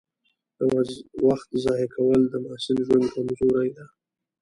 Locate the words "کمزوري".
3.15-3.69